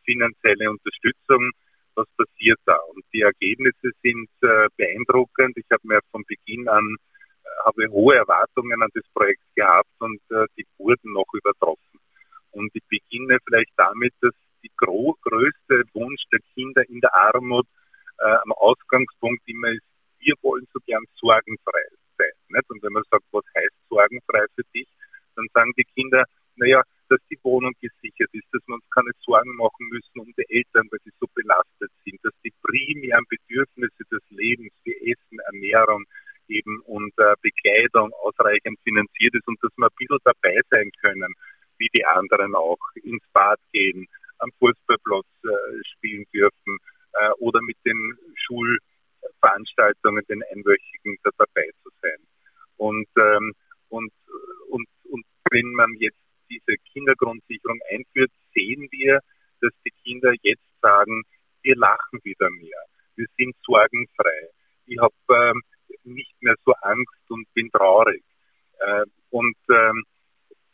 finanzielle 0.04 0.72
Unterstützung, 0.72 1.52
was 1.96 2.08
passiert 2.18 2.60
da? 2.66 2.78
Und 2.94 3.04
die 3.14 3.22
Ergebnisse 3.22 3.92
sind 4.02 4.30
äh, 4.42 4.68
beeindruckend. 4.78 5.58
Ich 5.58 5.66
habe 5.72 5.88
mir 5.88 6.00
von 6.12 6.24
Beginn 6.28 6.68
an 6.68 6.96
äh, 7.44 7.66
habe 7.66 7.90
hohe 7.92 8.16
Erwartungen 8.16 8.82
an 8.82 8.90
das 8.94 9.04
Projekt 9.14 9.44
gehabt 9.56 9.94
und 10.00 10.22
äh, 10.30 10.46
die 10.58 10.66
wurden 10.78 11.14
noch 11.14 11.28
übertroffen. 11.34 12.00
Und 12.52 12.72
ich 12.74 12.84
beginne 12.90 13.38
vielleicht 13.46 13.74
damit, 13.78 14.14
dass 14.22 14.34
die 14.64 14.72
größte 14.78 15.84
Wunsch 15.94 16.24
der 16.32 16.40
Kinder 16.54 16.84
in 16.90 17.02
der 17.02 17.14
Armut 17.14 17.68
äh, 18.20 18.38
am 18.44 18.52
Ausgangspunkt 18.54 19.42
immer 19.48 19.70
ist, 19.70 19.86
wir 20.20 20.34
wollen 20.42 20.68
so 20.74 20.80
gern 20.86 21.04
sorgenfrei. 21.16 21.86
Nicht? 22.50 22.70
Und 22.70 22.82
wenn 22.84 22.94
man 22.94 23.04
sagt, 23.10 23.26
was 23.32 23.46
heißt 23.56 23.76
sorgenfrei 23.90 24.46
für 24.56 24.64
dich, 24.74 24.88
dann 25.36 25.48
sagen 25.54 25.72
die 25.78 25.86
Kinder, 25.96 26.26
naja, 26.56 26.82
dass 27.10 27.20
die 27.30 27.40
Wohnung 27.44 27.74
gesichert 27.80 28.30
ist, 28.34 28.48
dass 28.52 28.62
wir 28.68 28.76
uns 28.76 28.90
keine 28.94 29.12
Sorgen 29.20 29.56
machen 29.56 29.88
müssen 29.90 30.20
um 30.20 30.34
die 30.38 30.46
Eltern, 30.50 30.88
weil 30.92 31.00
sie 31.06 31.14
so 31.20 31.28
belastet 31.34 31.92
sind, 32.04 32.20
dass 32.24 32.34
die 32.44 32.54
primären 32.62 33.24
Bedürfnisse 33.30 34.04
des 34.12 34.24
Lebens 34.30 34.74
wie 34.84 35.12
Essen, 35.12 35.40
Ernährung 35.46 36.04
eben 36.50 36.80
und 36.82 37.14
äh, 37.18 37.36
Bekleidung 37.42 38.12
ausreichend 38.24 38.80
finanziert 38.84 39.36
ist 39.36 39.48
und 39.48 39.62
dass 39.62 39.72
wir 39.78 39.88
ein 39.88 39.96
bisschen 39.98 40.20
dabei 40.24 40.60
sein 40.70 40.92
können, 41.02 41.34
wie 41.78 41.90
die 41.94 42.06
anderen 42.06 42.56
auch, 42.56 42.80
ins 43.04 43.24
Bad 43.34 43.60
gehen, 43.72 44.08
am 44.40 44.52
Fußballplatz 44.60 45.28
äh, 45.44 45.84
spielen 45.96 46.26
dürfen 46.34 46.78
äh, 47.14 47.32
oder 47.40 47.62
mit 47.62 47.78
den 47.86 48.18
Schulveranstaltungen, 48.36 50.24
den 50.30 50.44
einwöchigen, 50.44 51.18
da 51.24 51.32
dabei. 51.38 51.70
Und, 52.78 53.08
ähm, 53.18 53.54
und, 53.90 54.12
und, 54.70 54.88
und 55.10 55.26
wenn 55.52 55.74
man 55.74 55.94
jetzt 56.00 56.18
diese 56.50 56.78
Kindergrundsicherung 56.94 57.80
einführt, 57.92 58.32
sehen 58.54 58.88
wir, 58.92 59.20
dass 59.62 59.72
die 59.86 59.92
Kinder 60.04 60.34
jetzt 60.42 60.68
sagen, 60.82 61.24
wir 61.64 61.76
lachen 61.76 62.20
wieder 62.24 62.50
mehr, 62.52 62.82
wir 63.16 63.26
sind 63.38 63.56
sorgenfrei, 63.66 64.50
ich 64.86 65.00
habe 65.00 65.14
ähm, 65.30 65.62
nicht 66.04 66.34
mehr 66.42 66.56
so 66.66 66.74
Angst 66.82 67.30
und 67.30 67.52
bin 67.54 67.70
traurig. 67.72 68.24
Äh, 68.80 69.06
und 69.32 69.58
ähm, 69.70 70.04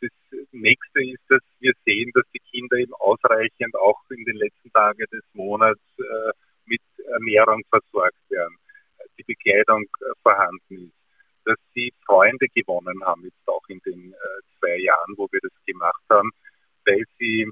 das 0.00 0.10
nächste 0.52 1.02
ist, 1.02 1.22
dass 1.28 1.40
wir 1.60 1.72
sehen, 1.84 2.10
dass 2.14 2.24
die 2.34 2.42
Kinder 2.50 2.76
eben 2.76 2.94
ausreichend 2.94 3.74
auch 3.76 4.00
in 4.10 4.24
den 4.24 4.36
letzten 4.36 4.70
Tagen 4.72 5.04
des 5.10 5.24
Monats 5.32 5.80
äh, 5.98 6.32
mit 6.66 6.82
Ernährung 7.06 7.62
versorgt 7.70 8.30
werden, 8.30 8.56
die 9.18 9.24
Bekleidung 9.24 9.82
äh, 9.82 10.12
vorhanden 10.22 10.88
ist, 10.88 11.03
dass 11.44 11.58
sie 11.74 11.92
Freunde 12.06 12.46
gewonnen 12.54 13.04
haben, 13.04 13.24
jetzt 13.24 13.48
auch 13.48 13.62
in 13.68 13.80
den 13.80 14.12
äh, 14.12 14.58
zwei 14.58 14.76
Jahren, 14.78 15.14
wo 15.16 15.28
wir 15.30 15.40
das 15.42 15.52
gemacht 15.66 16.02
haben, 16.10 16.30
weil 16.86 17.04
sie 17.18 17.48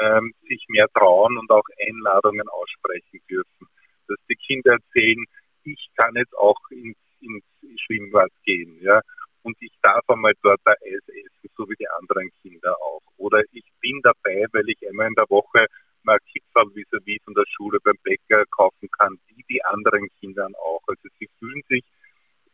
ähm, 0.00 0.32
sich 0.48 0.64
mehr 0.68 0.86
trauen 0.94 1.38
und 1.38 1.50
auch 1.50 1.64
Einladungen 1.86 2.48
aussprechen 2.48 3.20
dürfen. 3.30 3.68
Dass 4.08 4.18
die 4.28 4.36
Kinder 4.36 4.72
erzählen, 4.72 5.24
ich 5.64 5.88
kann 5.96 6.14
jetzt 6.14 6.36
auch 6.36 6.58
ins, 6.70 6.98
ins 7.20 7.44
Schwimmbad 7.80 8.30
gehen, 8.44 8.78
ja, 8.80 9.00
und 9.42 9.56
ich 9.60 9.72
darf 9.82 10.02
einmal 10.08 10.34
dort 10.42 10.60
ein 10.64 10.74
Eis 10.82 11.08
essen, 11.08 11.50
so 11.56 11.68
wie 11.68 11.76
die 11.76 11.88
anderen 11.88 12.30
Kinder 12.42 12.76
auch. 12.82 13.02
Oder 13.16 13.42
ich 13.52 13.64
bin 13.80 14.00
dabei, 14.02 14.44
weil 14.52 14.68
ich 14.68 14.88
einmal 14.88 15.06
in 15.08 15.14
der 15.14 15.30
Woche 15.30 15.66
mag 16.02 16.20
Häuserl 16.34 16.74
vis-à-vis 16.74 17.22
von 17.24 17.34
der 17.34 17.44
Schule 17.46 17.78
beim 17.82 17.96
Bäcker 18.02 18.44
kaufen 18.46 18.88
kann, 18.98 19.18
wie 19.28 19.44
die 19.48 19.62
anderen 19.64 20.08
Kindern 20.20 20.54
auch. 20.54 20.82
Also 20.86 21.08
sie 21.18 21.28
fühlen 21.38 21.62
sich 21.68 21.84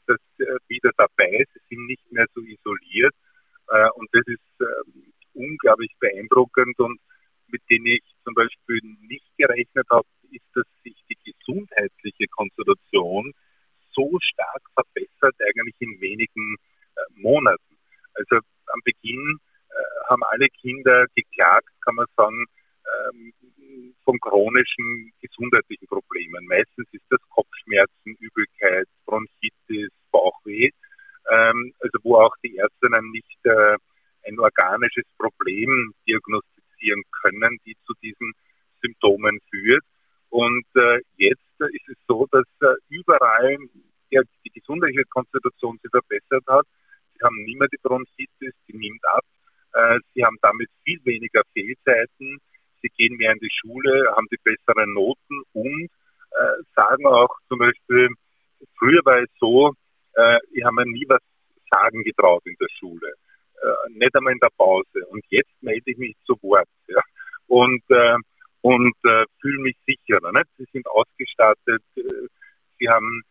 das, 0.07 0.19
äh, 0.39 0.59
wieder 0.69 0.91
dabei, 0.97 1.45
sie 1.53 1.61
sind 1.69 1.87
nicht 1.87 2.11
mehr 2.11 2.27
so 2.35 2.41
isoliert 2.41 3.15
äh, 3.69 3.89
und 3.95 4.09
das 4.13 4.27
ist 4.27 4.61
äh, 4.61 4.65
unglaublich 5.35 5.93
beeindruckend 6.63 6.79
und 6.81 7.01
mit 7.49 7.63
denen 7.71 7.87
ich 7.87 8.03
zum 8.25 8.35
Beispiel 8.35 8.81
nicht 9.09 9.27
gerechnet 9.37 9.87
habe, 9.91 10.07
ist, 10.31 10.45
dass 10.55 10.65
sich 10.83 10.97
die 11.11 11.33
gesundheitliche 11.33 12.27
Konstitution 12.31 13.33
so 13.93 14.19
stark 14.23 14.63
verbessert, 14.75 15.35
eigentlich 15.41 15.75
in 15.81 16.01
wenigen 16.01 16.57
äh, 16.97 17.01
Monaten. 17.21 17.77
Also 18.15 18.37
am 18.73 18.81
Beginn 18.85 19.39
äh, 19.69 20.09
haben 20.09 20.23
alle 20.31 20.49
Kinder 20.49 21.07
geklagt, 21.15 21.69
kann 21.85 21.97
man 21.97 22.07
sagen, 22.17 22.47
ähm, 23.05 23.33
von 24.05 24.19
chronischen 24.21 25.13
gesundheitlichen 25.21 25.87
Problemen. 25.87 26.47
Meistens 26.47 26.89
ist 26.93 27.05
das 27.11 27.21
Kopfschmerzen, 27.29 28.17
Übelkeit, 28.19 28.87
Bronchitis, 29.05 29.91
Bauchweh, 30.11 30.71
ähm, 31.31 31.75
also 31.81 31.99
wo 32.03 32.17
auch 32.17 32.35
die 32.43 32.57
Ärztinnen 32.57 33.11
nicht 33.11 33.39
äh, 33.45 33.77
ein 34.27 34.39
organisches 34.39 35.05
Problem 35.19 35.93
diagnostizieren 36.07 37.03
können, 37.23 37.59
die 37.65 37.77
zu 37.87 37.95
diesen 38.03 38.33
Symptomen 38.81 39.39
führt. 39.51 39.85
Und 40.31 40.67
äh, 40.75 41.01
jetzt 41.17 41.43
ist 41.61 41.89
es 41.89 41.97
so, 42.09 42.27
dass 42.31 42.47
äh, 42.61 42.75
überall 42.89 43.59
ja, 44.11 44.23
die 44.45 44.51
gesundheitliche 44.51 45.05
Konstitution 45.11 45.79
sich 45.83 45.91
verbessert 45.91 46.45
hat. 46.49 46.67
Mehr 47.63 47.69
die 47.73 47.81
Bronchitis, 47.81 48.55
die 48.67 48.77
nimmt 48.77 49.05
ab. 49.07 49.25
Äh, 49.75 49.99
sie 50.15 50.25
haben 50.25 50.37
damit 50.43 50.69
viel 50.85 50.99
weniger 51.05 51.43
Fehlzeiten. 51.53 52.41
Sie 52.83 52.89
gehen 52.97 53.17
mehr 53.17 53.33
in 53.33 53.39
die 53.39 53.53
Schule, 53.61 54.13
haben 54.17 54.27
die 54.33 54.39
besseren 54.43 54.93
Noten 54.95 55.43
und 55.53 55.85
äh, 55.85 56.63
sagen 56.75 57.07
auch 57.07 57.31
zum 57.49 57.61
Beispiel, 57.61 58.09
früher 58.77 59.01
war 59.05 59.23
es 59.23 59.31
so, 59.39 59.75
äh, 60.15 60.39
ich 60.51 60.65
habe 60.65 60.75
mir 60.75 60.87
nie 60.87 61.07
was 61.09 61.21
sagen 61.71 62.03
getraut 62.03 62.43
in 62.47 62.57
der 62.61 62.69
Schule. 62.79 63.15
Nicht 63.91 64.17
einmal 64.17 64.33
in 64.33 64.41
der 64.41 64.51
Pause. 64.57 65.07
Und 65.09 65.25
jetzt 65.29 65.55
melde 65.61 65.85
ich 65.87 65.97
mich 65.97 66.17
zu 66.27 66.35
Wort. 66.43 66.69
Ja. 66.89 67.01
Und, 67.47 67.83
und 68.61 68.97
fühle 69.41 69.63
mich 69.63 69.77
sicherer. 69.87 70.33
Sie 70.59 70.67
sind 70.73 70.87
ausgestattet, 70.89 71.83
sie 71.95 72.89
haben 72.89 73.23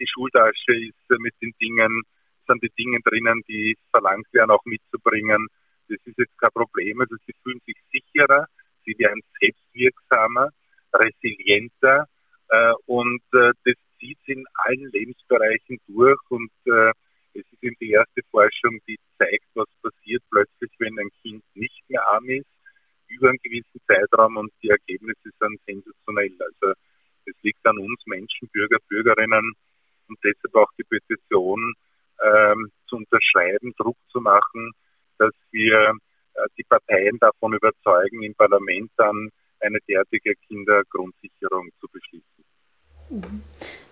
die 0.00 0.06
Schultasche 0.08 0.72
ist 0.72 1.20
mit 1.20 1.34
den 1.42 1.52
Dingen, 1.60 2.02
sind 2.48 2.62
die 2.62 2.72
Dinge 2.78 2.98
drinnen, 3.04 3.42
die 3.48 3.76
verlangt 3.90 4.26
werden, 4.32 4.50
auch 4.50 4.64
mitzubringen. 4.64 5.46
Das 5.88 5.98
ist 6.04 6.18
jetzt 6.18 6.38
kein 6.38 6.50
Problem. 6.52 7.00
Also 7.00 7.16
sie 7.26 7.34
fühlen 7.42 7.60
sich 7.66 7.76
sicherer, 7.92 8.46
sie 8.84 8.98
werden 8.98 9.22
selbstwirksamer, 9.40 10.50
resilienter 10.92 12.06
äh, 12.48 12.72
und 12.86 13.22
äh, 13.32 13.52
das 13.64 13.74
zieht 14.00 14.18
in 14.26 14.44
allen 14.54 14.90
Lebensbereichen 14.92 15.78
durch 15.86 16.20
und 16.30 16.50
äh, 16.66 16.92
es 17.34 17.44
ist 17.52 17.62
eben 17.62 17.76
die 17.80 17.90
erste 17.90 18.22
Forschung, 18.30 18.80
die 18.88 18.98
zeigt, 19.18 19.46
was 19.54 19.68
passiert 19.82 20.22
plötzlich, 20.30 20.70
wenn 20.78 20.98
ein 20.98 21.10
Kind 21.22 21.44
nicht 21.54 21.82
mehr 21.88 22.06
arm 22.08 22.28
ist, 22.28 22.46
über 23.08 23.28
einen 23.28 23.38
gewissen 23.42 23.80
Zeitraum 23.86 24.36
und 24.36 24.52
die 24.62 24.70
Ergebnisse 24.70 25.30
sind 25.38 25.60
sensationell. 25.66 26.36
Also 26.40 26.74
es 27.26 27.34
liegt 27.42 27.64
an 27.66 27.78
uns 27.78 28.00
Menschen, 28.06 28.48
Bürger, 28.52 28.78
Bürgerinnen 28.88 29.52
und 30.08 30.18
deshalb 30.24 30.54
auch 30.54 30.70
die 30.78 30.84
Petition 30.84 31.74
ähm, 32.22 32.70
zu 32.88 32.96
unterschreiben, 32.96 33.74
Druck 33.76 33.96
zu 34.10 34.20
machen, 34.20 34.72
dass 35.18 35.32
wir 35.50 35.92
äh, 36.34 36.40
die 36.56 36.64
Parteien 36.64 37.18
davon 37.18 37.54
überzeugen, 37.54 38.22
im 38.22 38.34
Parlament 38.34 38.90
dann 38.96 39.30
eine 39.60 39.78
derartige 39.88 40.34
Kindergrundsicherung 40.46 41.70
zu 41.80 41.86
beschließen. 41.92 42.44
Mhm. 43.10 43.42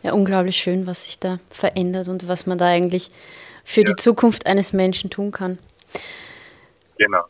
Ja, 0.02 0.12
unglaublich 0.12 0.56
schön, 0.56 0.86
was 0.86 1.04
sich 1.04 1.18
da 1.18 1.40
verändert 1.50 2.08
und 2.08 2.28
was 2.28 2.46
man 2.46 2.58
da 2.58 2.66
eigentlich 2.66 3.10
für 3.64 3.80
ja. 3.80 3.86
die 3.86 3.96
Zukunft 3.96 4.46
eines 4.46 4.72
Menschen 4.72 5.10
tun 5.10 5.32
kann. 5.32 5.58
Genau. 6.98 7.24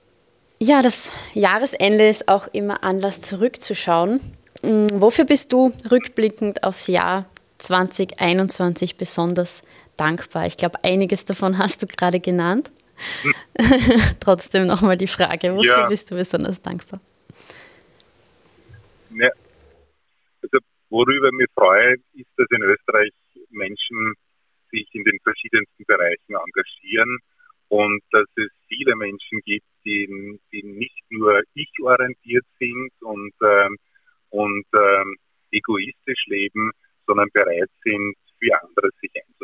Ja, 0.58 0.82
das 0.82 1.10
Jahresende 1.34 2.08
ist 2.08 2.28
auch 2.28 2.48
immer 2.48 2.82
Anlass 2.82 3.20
zurückzuschauen. 3.20 4.20
Mm, 4.62 4.86
wofür 4.92 5.24
bist 5.24 5.52
du 5.52 5.72
rückblickend 5.90 6.64
aufs 6.64 6.86
Jahr 6.86 7.26
2021 7.58 8.96
besonders 8.96 9.62
dankbar? 9.96 10.46
Ich 10.46 10.56
glaube, 10.56 10.82
einiges 10.84 11.24
davon 11.24 11.58
hast 11.58 11.82
du 11.82 11.86
gerade 11.86 12.20
genannt. 12.20 12.70
Hm. 13.22 13.34
Trotzdem 14.20 14.66
nochmal 14.66 14.96
die 14.96 15.06
Frage, 15.06 15.54
wofür 15.54 15.80
ja. 15.80 15.88
bist 15.88 16.10
du 16.10 16.16
besonders 16.16 16.60
dankbar? 16.62 17.00
Ja, 19.10 19.30
also 20.42 20.58
worüber 20.90 21.30
mich 21.32 21.48
freue, 21.54 21.94
ist, 22.14 22.30
dass 22.36 22.46
in 22.50 22.62
Österreich 22.62 23.12
Menschen 23.50 24.14
sich 24.70 24.88
in 24.92 25.04
den 25.04 25.18
verschiedensten 25.22 25.84
Bereichen 25.86 26.34
engagieren 26.34 27.18
und 27.68 28.02
dass 28.10 28.28
es 28.36 28.50
viele 28.68 28.94
Menschen 28.96 29.40
gibt, 29.44 29.66
die, 29.84 30.38
die 30.52 30.62
nicht 30.62 31.04
nur 31.10 31.42
ich-orientiert 31.54 32.44
sind 32.58 32.90
und, 33.00 33.32
ähm, 33.42 33.76
und 34.30 34.66
ähm, 34.74 35.16
egoistisch 35.50 36.26
leben, 36.26 36.70
sondern 37.06 37.28
bereit 37.32 37.70
sind, 37.84 38.16
für 38.38 38.62
andere 38.62 38.90
sich 39.00 39.10
einzusetzen, 39.14 39.35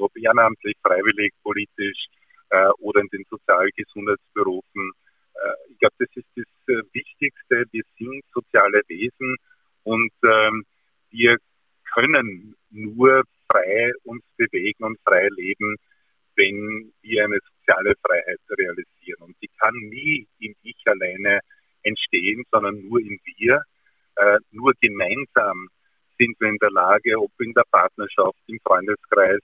ob 0.00 0.16
ehrenamtlich, 0.16 0.76
freiwillig, 0.82 1.32
politisch 1.42 2.06
äh, 2.50 2.68
oder 2.78 3.00
in 3.00 3.08
den 3.08 3.24
Sozialgesundheitsberufen. 3.30 4.92
Äh, 5.34 5.72
ich 5.72 5.78
glaube, 5.78 5.94
das 5.98 6.08
ist 6.14 6.28
das 6.36 6.74
äh, 6.74 6.82
Wichtigste. 6.92 7.64
Wir 7.70 7.82
sind 7.98 8.24
soziale 8.32 8.82
Wesen 8.88 9.36
und 9.84 10.12
ähm, 10.24 10.64
wir 11.10 11.36
können 11.94 12.54
nur 12.70 13.22
frei 13.50 13.92
uns 14.04 14.22
bewegen 14.36 14.84
und 14.84 14.98
frei 15.04 15.28
leben, 15.36 15.76
wenn 16.36 16.92
wir 17.02 17.24
eine 17.24 17.38
soziale 17.40 17.94
Freiheit 18.06 18.40
realisieren. 18.50 19.22
Und 19.22 19.36
die 19.42 19.50
kann 19.58 19.74
nie 19.74 20.26
im 20.38 20.54
Ich 20.62 20.76
alleine 20.86 21.40
entstehen, 21.82 22.44
sondern 22.50 22.80
nur 22.88 23.00
in 23.00 23.18
wir. 23.24 23.62
Äh, 24.16 24.38
nur 24.50 24.72
gemeinsam 24.80 25.68
sind 26.18 26.38
wir 26.40 26.48
in 26.48 26.58
der 26.58 26.70
Lage, 26.70 27.18
ob 27.18 27.30
in 27.40 27.52
der 27.54 27.64
Partnerschaft, 27.70 28.38
im 28.46 28.58
Freundeskreis, 28.64 29.40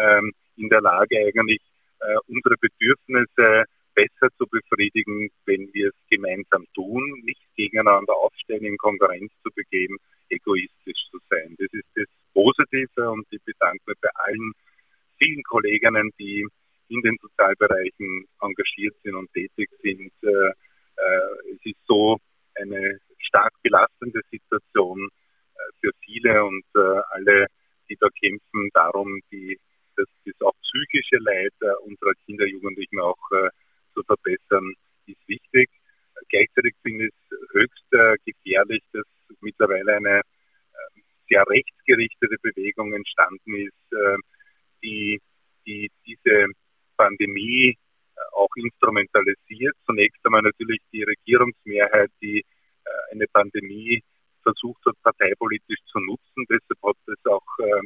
ähm, 0.00 0.32
in 0.56 0.68
der 0.68 0.80
Lage 0.80 1.16
eigentlich 1.18 1.60
äh, 2.00 2.16
unsere 2.26 2.56
Bedürfnisse 2.60 3.64
besser 3.94 4.28
zu 4.38 4.46
befriedigen, 4.46 5.30
wenn 5.46 5.68
wir 5.74 5.88
es 5.88 5.94
gemeinsam 6.08 6.64
tun, 6.74 7.20
nicht 7.24 7.42
gegeneinander 7.56 8.14
aufstellen, 8.14 8.64
in 8.64 8.76
Konkurrenz 8.78 9.32
zu 9.42 9.50
begeben, 9.54 9.96
egoistisch 10.30 11.00
zu 11.10 11.18
sein. 11.28 11.54
Das 11.58 11.68
ist 11.72 11.88
das 11.94 12.06
Positive 12.32 13.10
und 13.10 13.26
ich 13.30 13.42
bedanke 13.44 13.82
mich 13.86 13.98
bei 14.00 14.08
allen 14.14 14.52
vielen 15.18 15.42
Kolleginnen, 15.42 16.10
die 16.18 16.46
in 16.88 17.00
den 17.02 17.16
Sozialbereichen 17.20 18.26
engagiert 18.40 18.94
sind 19.02 19.14
und 19.14 19.32
tätig 19.32 19.70
sind. 19.82 20.12
Äh, 20.22 20.50
äh, 20.96 21.54
es 21.54 21.60
ist 21.64 21.78
so 21.86 22.18
eine 22.54 22.98
stark 23.18 23.52
belastende 23.62 24.20
Situation 24.30 25.08
äh, 25.08 25.58
für 25.80 25.92
viele 26.04 26.44
und 26.44 26.64
alle, 27.10 27.46
die 27.88 27.96
da 27.98 28.08
kämpfen, 28.20 28.70
darum 28.74 29.20
die, 29.30 29.58
das, 30.00 30.08
das 30.24 30.40
auch 30.40 30.54
psychische 30.62 31.18
Leid 31.18 31.52
unserer 31.84 32.14
Kinder, 32.26 32.46
Jugendlichen 32.46 33.00
auch 33.00 33.18
zu 33.94 34.02
verbessern, 34.04 34.74
ist 35.06 35.28
wichtig. 35.28 35.68
Gleichzeitig 36.28 36.74
finde 36.82 37.06
ich 37.06 37.14
es 37.30 37.38
höchst 37.52 38.24
gefährlich, 38.24 38.82
dass 38.92 39.04
mittlerweile 39.40 39.96
eine 39.96 40.22
sehr 41.28 41.44
rechtsgerichtete 41.48 42.36
Bewegung 42.42 42.92
entstanden 42.92 43.54
ist, 43.54 44.20
die, 44.82 45.20
die 45.66 45.90
diese 46.06 46.52
Pandemie 47.00 47.70
äh, 47.70 48.20
auch 48.32 48.50
instrumentalisiert. 48.56 49.74
Zunächst 49.86 50.20
einmal 50.24 50.42
natürlich 50.42 50.80
die 50.92 51.02
Regierungsmehrheit, 51.02 52.10
die 52.20 52.40
äh, 52.40 53.12
eine 53.12 53.26
Pandemie 53.32 54.02
versucht 54.42 54.84
hat, 54.86 54.96
parteipolitisch 55.02 55.80
zu 55.90 55.98
nutzen. 56.00 56.44
Deshalb 56.48 56.80
hat 56.82 56.96
es 57.06 57.26
auch 57.26 57.48
äh, 57.58 57.80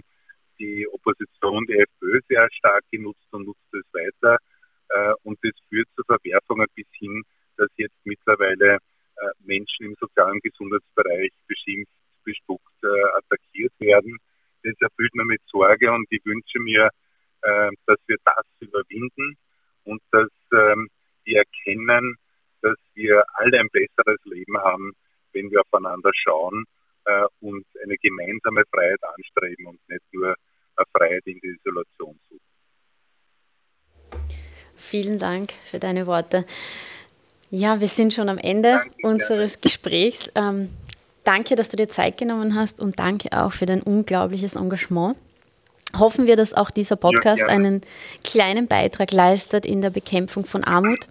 die 0.58 0.86
Opposition, 0.92 1.64
die 1.66 1.78
FPÖ, 1.78 2.20
sehr 2.28 2.48
stark 2.52 2.84
genutzt 2.90 3.26
und 3.32 3.46
nutzt 3.46 3.74
es 3.74 3.84
weiter. 3.92 4.38
Und 5.22 5.38
das 5.42 5.52
führt 5.68 5.88
zu 5.96 6.02
Verwerfungen 6.04 6.66
bis 6.74 6.86
hin, 6.92 7.22
dass 7.56 7.68
jetzt 7.76 7.96
mittlerweile 8.04 8.78
Menschen 9.40 9.86
im 9.86 9.94
sozialen 9.98 10.38
Gesundheitsbereich 10.40 11.32
beschimpft, 11.46 11.90
bespuckt, 12.24 12.84
attackiert 13.16 13.72
werden. 13.80 14.18
Das 14.62 14.74
erfüllt 14.80 15.14
mir 15.14 15.24
mit 15.24 15.42
Sorge 15.46 15.92
und 15.92 16.06
ich 16.10 16.24
wünsche 16.24 16.58
mir, 16.58 16.90
äh, 17.44 17.70
dass 17.86 17.98
wir 18.06 18.16
das 18.24 18.46
überwinden 18.60 19.36
und 19.84 20.00
dass 20.10 20.30
ähm, 20.52 20.88
wir 21.24 21.44
erkennen, 21.44 22.16
dass 22.62 22.78
wir 22.94 23.22
alle 23.34 23.60
ein 23.60 23.68
besseres 23.70 24.18
Leben 24.24 24.56
haben, 24.56 24.92
wenn 25.32 25.50
wir 25.50 25.60
aufeinander 25.60 26.10
schauen 26.14 26.64
äh, 27.04 27.26
und 27.40 27.66
eine 27.82 27.96
gemeinsame 27.96 28.62
Freiheit 28.70 29.02
anstreben 29.02 29.66
und 29.66 29.80
nicht 29.88 30.04
nur 30.12 30.34
eine 30.76 30.86
Freiheit 30.96 31.22
in 31.26 31.38
die 31.40 31.48
Isolation 31.48 32.18
suchen. 32.28 32.40
Vielen 34.76 35.18
Dank 35.18 35.52
für 35.70 35.78
deine 35.78 36.06
Worte. 36.06 36.44
Ja, 37.50 37.80
wir 37.80 37.88
sind 37.88 38.12
schon 38.12 38.28
am 38.28 38.38
Ende 38.38 38.70
Danke, 38.72 38.94
unseres 39.02 39.52
gerne. 39.54 39.62
Gesprächs. 39.62 40.30
Ähm, 40.34 40.70
danke, 41.22 41.54
dass 41.54 41.68
du 41.68 41.76
dir 41.76 41.88
Zeit 41.88 42.16
genommen 42.18 42.54
hast 42.54 42.80
und 42.80 42.98
danke 42.98 43.28
auch 43.32 43.52
für 43.52 43.66
dein 43.66 43.82
unglaubliches 43.82 44.56
Engagement. 44.56 45.16
Hoffen 45.98 46.26
wir, 46.26 46.36
dass 46.36 46.54
auch 46.54 46.70
dieser 46.70 46.96
Podcast 46.96 47.42
ja, 47.42 47.48
einen 47.48 47.82
kleinen 48.22 48.66
Beitrag 48.66 49.12
leistet 49.12 49.66
in 49.66 49.80
der 49.80 49.90
Bekämpfung 49.90 50.44
von 50.44 50.64
Armut. 50.64 51.06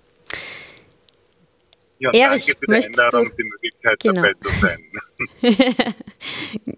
Ja, 2.02 2.12
Erich, 2.14 2.46
danke 2.48 2.60
für 2.60 2.66
die 2.66 2.74
Einladung 2.88 3.28
und 3.28 3.38
die 3.38 3.44
Möglichkeit, 3.44 4.00
genau. 4.00 4.24
dabei 4.24 4.34
zu 4.42 4.50
sein. 4.60 4.80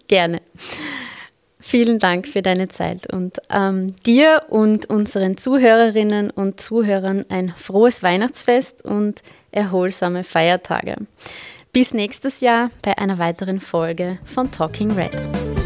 Gerne. 0.07 0.41
Vielen 1.65 1.97
Dank 1.97 2.27
für 2.27 2.41
deine 2.41 2.67
Zeit 2.67 3.11
und 3.11 3.41
ähm, 3.49 3.95
dir 4.05 4.43
und 4.49 4.89
unseren 4.89 5.37
Zuhörerinnen 5.37 6.29
und 6.29 6.59
Zuhörern 6.59 7.25
ein 7.29 7.53
frohes 7.57 8.03
Weihnachtsfest 8.03 8.83
und 8.83 9.23
erholsame 9.51 10.25
Feiertage. 10.25 10.97
Bis 11.71 11.93
nächstes 11.93 12.41
Jahr 12.41 12.69
bei 12.81 12.97
einer 12.97 13.17
weiteren 13.17 13.61
Folge 13.61 14.19
von 14.25 14.51
Talking 14.51 14.91
Red. 14.91 15.62